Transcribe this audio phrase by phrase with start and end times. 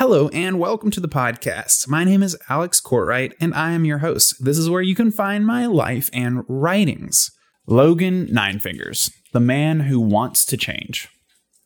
[0.00, 1.86] Hello and welcome to the podcast.
[1.86, 4.42] My name is Alex Cortright and I am your host.
[4.42, 7.30] This is where you can find my life and writings.
[7.68, 11.06] Logen Ninefingers, the man who wants to change.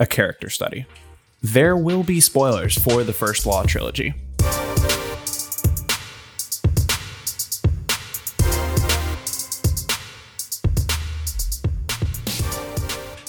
[0.00, 0.86] A character study.
[1.40, 4.12] There will be spoilers for the First Law trilogy.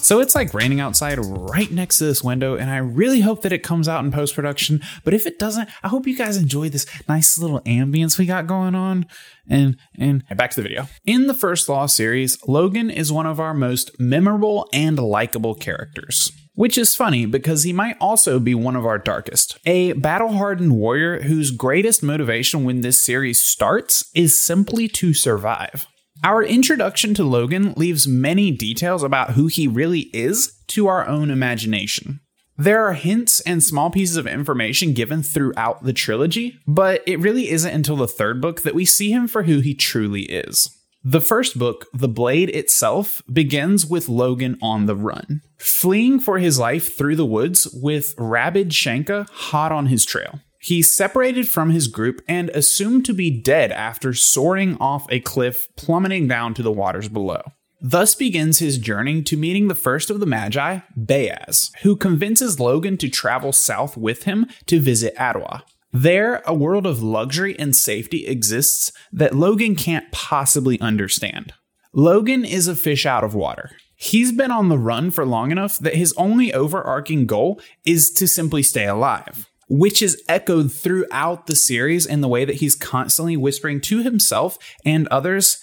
[0.08, 3.52] So it's like raining outside right next to this window, and I really hope that
[3.52, 4.80] it comes out in post production.
[5.04, 8.48] But if it doesn't, I hope you guys enjoy this nice little ambience we got
[8.48, 9.05] going on.
[9.50, 10.88] And and back to the video.
[11.04, 16.31] In the First Law series, Logen is one of our most memorable and likable characters.
[16.55, 19.59] Which is funny because he might also be one of our darkest.
[19.66, 25.86] A battle hardened warrior whose greatest motivation when this series starts is simply to survive.
[26.23, 31.30] Our introduction to Logen leaves many details about who he really is to our own
[31.30, 32.21] imagination.
[32.58, 37.49] There are hints and small pieces of information given throughout the trilogy, but it really
[37.49, 40.67] isn't until the third book that we see him for who he truly is.
[41.03, 46.58] The first book, The Blade itself, begins with Logen on the run, fleeing for his
[46.58, 50.42] life through the woods with Rabid Shanka hot on his trail.
[50.59, 55.67] He's separated from his group and assumed to be dead after soaring off a cliff,
[55.75, 57.41] plummeting down to the waters below.
[57.80, 62.97] Thus begins his journey to meeting the first of the Magi, Bayaz, who convinces Logen
[62.99, 65.61] to travel south with him to visit Adua.
[65.94, 71.53] There, a world of luxury and safety exists that Logen can't possibly understand.
[71.95, 73.71] Logen is a fish out of water.
[73.95, 78.27] He's been on the run for long enough that his only overarching goal is to
[78.27, 83.38] simply stay alive which is echoed throughout the series in the way that he's constantly
[83.38, 85.58] whispering to himself and others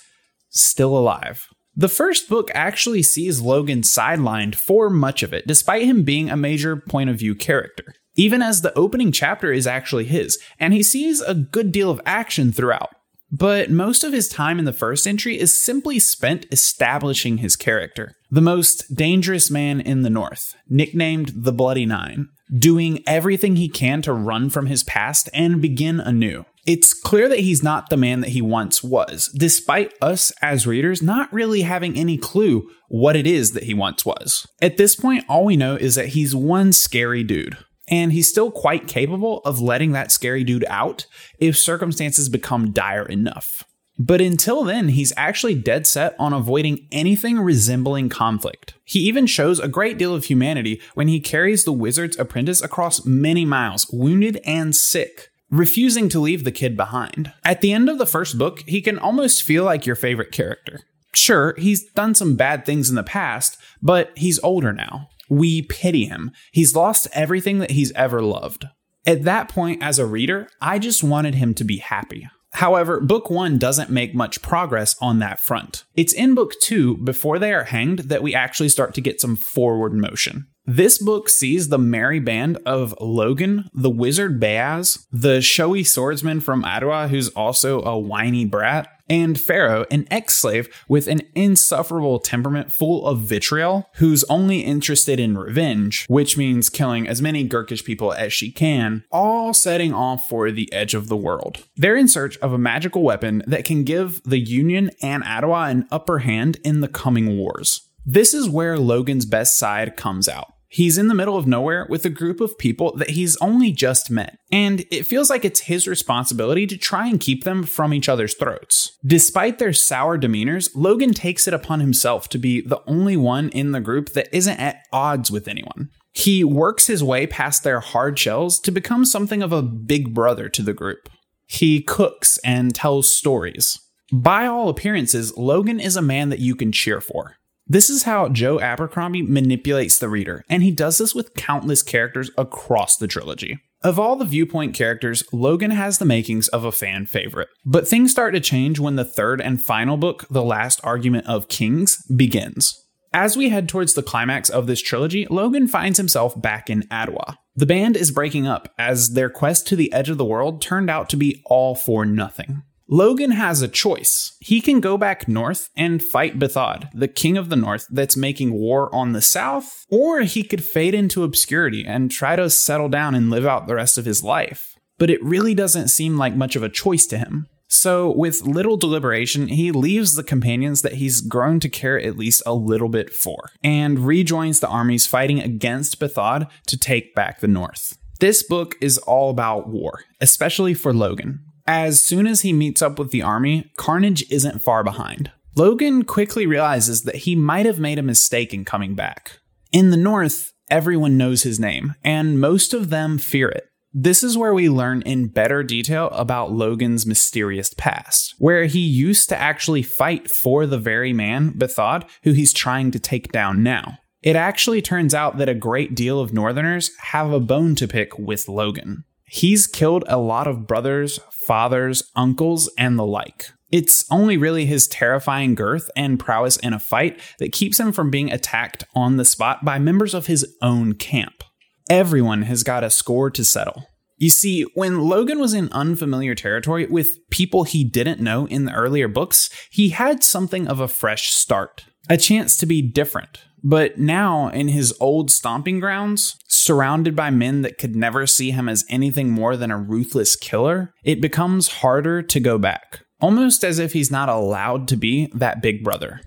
[0.51, 1.49] still alive.
[1.77, 6.37] The first book actually sees Logen sidelined for much of it, despite him being a
[6.37, 7.95] major point of view character.
[8.15, 12.01] Even as the opening chapter is actually his, and he sees a good deal of
[12.07, 12.94] action throughout.
[13.37, 18.13] But most of his time in the first entry is simply spent establishing his character.
[18.31, 24.03] The most dangerous man in the North, nicknamed the Bloody Nine, doing everything he can
[24.03, 26.45] to run from his past and begin anew.
[26.65, 31.03] It's clear that he's not the man that he once was, despite us as readers
[31.03, 34.47] not really having any clue what it is that he once was.
[34.63, 37.59] At this point, all we know is that he's one scary dude.
[37.89, 41.07] And he's still quite capable of letting that scary dude out
[41.39, 43.65] if circumstances become dire enough.
[43.99, 48.75] But until then, he's actually dead set on avoiding anything resembling conflict.
[48.85, 53.07] He even shows a great deal of humanity when he carries the wizard's apprentice across
[53.07, 57.33] many miles, wounded and sick, refusing to leave the kid behind.
[57.45, 60.81] At the end of the first book, he can almost feel like your favorite character.
[61.13, 65.09] Sure, he's done some bad things in the past, but he's older now.
[65.29, 66.31] We pity him.
[66.53, 68.67] He's lost everything that he's ever loved.
[69.07, 72.29] At that point, as a reader, I just wanted him to be happy.
[72.55, 75.85] However, book one doesn't make much progress on that front.
[75.97, 79.35] It's in book two, before they are hanged, that we actually start to get some
[79.35, 80.47] forward motion.
[80.65, 86.63] This book sees the merry band of Logen, the wizard Bayaz, the showy swordsman from
[86.63, 92.73] Adua, who's also a whiny brat, and Ferro, an ex slave with an insufferable temperament
[92.73, 98.13] full of vitriol, who's only interested in revenge, which means killing as many Gurkish people
[98.13, 101.65] as she can, all setting off for the edge of the world.
[101.77, 105.87] They're in search of a magical weapon that can give the Union and Adua an
[105.91, 107.89] upper hand in the coming wars.
[108.07, 110.54] This is where Logen's best side comes out.
[110.75, 114.11] He's in the middle of nowhere with a group of people that he's only just
[114.11, 118.09] met, and it feels like it's his responsibility to try and keep them from each
[118.09, 118.99] other's throats.
[119.07, 123.71] Despite their sour demeanors, Logen takes it upon himself to be the only one in
[123.71, 125.91] the group that isn't at odds with anyone.
[126.13, 130.49] He works his way past their hard shells to become something of a big brother
[130.49, 131.09] to the group.
[131.47, 133.79] He cooks and tells stories.
[134.13, 137.37] By all appearances, Logen is a man that you can cheer for.
[137.67, 142.31] This is how Joe Abercrombie manipulates the reader, and he does this with countless characters
[142.37, 143.59] across the trilogy.
[143.83, 147.49] Of all the viewpoint characters, Logen has the makings of a fan favorite.
[147.65, 151.49] But things start to change when the third and final book, The Last Argument of
[151.49, 152.83] Kings, begins.
[153.15, 157.37] As we head towards the climax of this trilogy, Logen finds himself back in Adua.
[157.57, 160.91] The band is breaking up as their quest to the edge of the world turned
[160.91, 162.63] out to be all for nothing.
[162.91, 164.37] Logen has a choice.
[164.41, 168.53] He can go back north and fight Bethod, the king of the north that's making
[168.53, 173.15] war on the south, or he could fade into obscurity and try to settle down
[173.15, 174.75] and live out the rest of his life.
[174.99, 177.47] But it really doesn't seem like much of a choice to him.
[177.69, 182.43] So, with little deliberation, he leaves the companions that he's grown to care at least
[182.45, 187.49] a little bit for, and rejoins the armies fighting against Bethod to take back the
[187.49, 187.97] north.
[188.21, 191.39] This book is all about war, especially for Logen.
[191.67, 195.33] As soon as he meets up with the army, Carnage isn't far behind.
[195.57, 199.39] Logen quickly realizes that he might have made a mistake in coming back.
[199.73, 203.69] In the North, everyone knows his name, and most of them fear it.
[203.93, 209.29] This is where we learn in better detail about Logen's mysterious past, where he used
[209.29, 213.99] to actually fight for the very man, Bethod, who he's trying to take down now.
[214.21, 218.19] It actually turns out that a great deal of Northerners have a bone to pick
[218.19, 219.05] with Logen.
[219.27, 223.47] He's killed a lot of brothers, fathers, uncles, and the like.
[223.73, 228.11] It's only really his terrifying girth and prowess in a fight that keeps him from
[228.11, 231.43] being attacked on the spot by members of his own camp.
[231.91, 233.87] Everyone has got a score to settle.
[234.17, 238.73] You see, when Logen was in unfamiliar territory with people he didn't know in the
[238.73, 243.41] earlier books, he had something of a fresh start, a chance to be different.
[243.63, 248.69] But now, in his old stomping grounds, surrounded by men that could never see him
[248.69, 253.79] as anything more than a ruthless killer, it becomes harder to go back, almost as
[253.79, 256.21] if he's not allowed to be that big brother.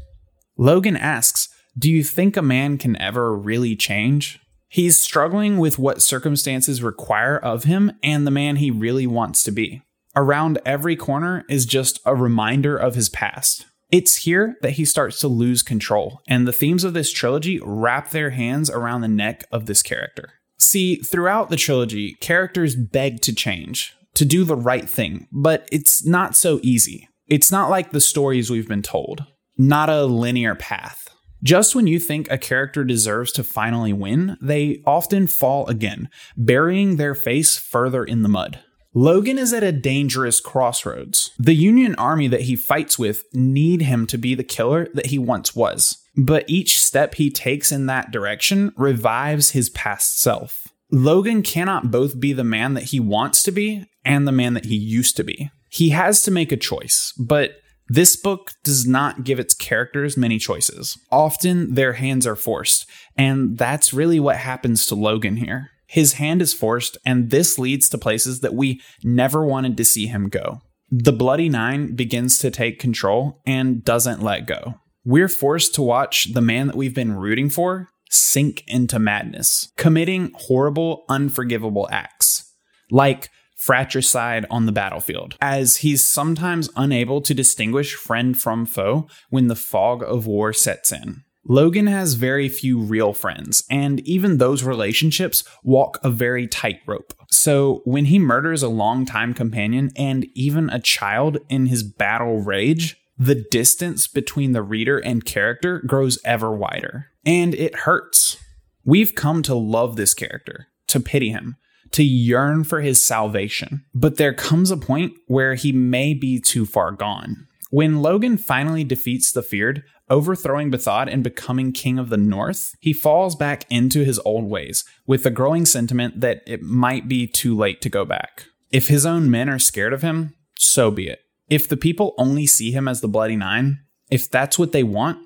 [0.58, 4.40] Logen asks, Do you think a man can ever really change?
[4.70, 9.52] He's struggling with what circumstances require of him and the man he really wants to
[9.52, 9.82] be.
[10.16, 13.66] Around every corner is just a reminder of his past.
[13.90, 18.10] It's here that he starts to lose control, and the themes of this trilogy wrap
[18.10, 20.34] their hands around the neck of this character.
[20.60, 26.06] See, throughout the trilogy, characters beg to change, to do the right thing, but it's
[26.06, 27.08] not so easy.
[27.28, 29.26] It's not like the stories we've been told,
[29.58, 31.08] not a linear path.
[31.44, 36.96] Just when you think a character deserves to finally win, they often fall again, burying
[36.98, 38.60] their face further in the mud.
[38.98, 41.30] Logen is at a dangerous crossroads.
[41.38, 45.20] The Union army that he fights with need him to be the killer that he
[45.20, 50.70] once was, but each step he takes in that direction revives his past self.
[50.92, 54.66] Logen cannot both be the man that he wants to be and the man that
[54.66, 55.52] he used to be.
[55.70, 57.52] He has to make a choice, but
[57.90, 60.98] this book does not give its characters many choices.
[61.12, 65.70] Often their hands are forced, and that's really what happens to Logen here.
[65.88, 70.08] His hand is forced, and this leads to places that we never wanted to see
[70.08, 70.62] him go.
[70.92, 74.76] The Bloody Nine begins to take control and doesn't let go.
[75.04, 80.32] We're forced to watch the man that we've been rooting for sink into madness, committing
[80.34, 82.54] horrible, unforgivable acts.
[82.90, 89.48] Like fratricide on the battlefield, as he's sometimes unable to distinguish friend from foe when
[89.48, 91.24] the fog of war sets in.
[91.48, 97.14] Logen has very few real friends, and even those relationships walk a very tightrope.
[97.30, 102.98] So, when he murders a longtime companion and even a child in his battle rage,
[103.18, 107.08] the distance between the reader and character grows ever wider.
[107.26, 108.38] And it hurts.
[108.86, 111.58] We've come to love this character, to pity him,
[111.92, 113.86] to yearn for his salvation.
[113.94, 117.48] But there comes a point where he may be too far gone.
[117.70, 122.94] When Logen finally defeats the Feared, overthrowing Bethod and becoming king of the North, he
[122.94, 127.56] falls back into his old ways, with the growing sentiment that it might be too
[127.56, 128.46] late to go back.
[128.72, 131.20] If his own men are scared of him, so be it.
[131.50, 135.20] If the people only see him as the Bloody Nine, if that's what they want,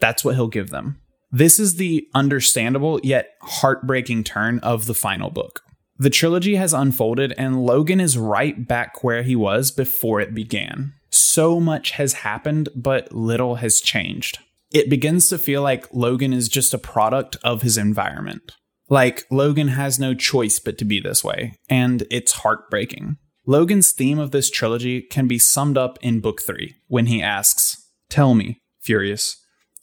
[0.00, 1.00] that's what he'll give them.
[1.30, 5.62] This is the understandable yet heartbreaking turn of the final book.
[5.98, 10.92] The trilogy has unfolded, and Logen is right back where he was before it began.
[11.36, 14.38] So much has happened, but little has changed.
[14.72, 18.52] It begins to feel like Logen is just a product of his environment.
[18.88, 23.18] Like, Logen has no choice but to be this way, and it's heartbreaking.
[23.46, 27.86] Logen's theme of this trilogy can be summed up in Book 3 when he asks,
[28.08, 29.36] Tell me, Furious,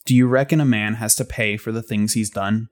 [0.06, 2.66] do you reckon a man has to pay for the things he's done?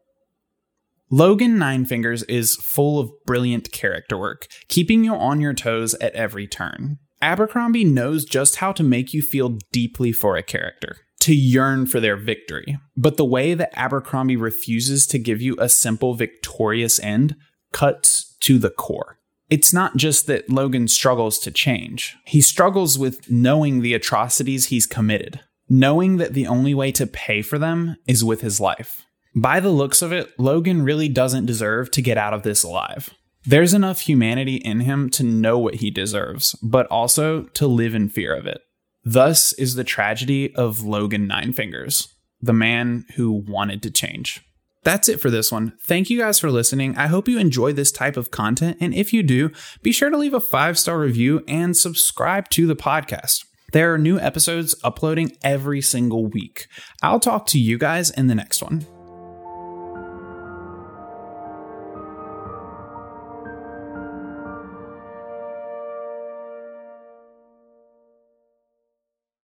[1.09, 6.12] Logen Nine Fingers is full of brilliant character work, keeping you on your toes at
[6.15, 6.99] every turn.
[7.23, 12.00] Abercrombie knows just how to make you feel deeply for a character, to yearn for
[12.00, 12.79] their victory.
[12.97, 17.37] But the way that Abercrombie refuses to give you a simple victorious end
[17.73, 19.19] cuts to the core.
[19.49, 24.87] It's not just that Logen struggles to change, he struggles with knowing the atrocities he's
[24.87, 29.05] committed, knowing that the only way to pay for them is with his life.
[29.35, 33.11] By the looks of it, Logen really doesn't deserve to get out of this alive.
[33.44, 38.08] There's enough humanity in him to know what he deserves, but also to live in
[38.08, 38.61] fear of it.
[39.04, 42.08] Thus is the tragedy of Logen Nine Fingers,
[42.40, 44.42] the man who wanted to change.
[44.84, 45.75] That's it for this one.
[45.82, 46.96] Thank you guys for listening.
[46.96, 49.50] I hope you enjoy this type of content, and if you do,
[49.82, 53.44] be sure to leave a five star review and subscribe to the podcast.
[53.72, 56.66] There are new episodes uploading every single week.
[57.02, 58.87] I'll talk to you guys in the next one.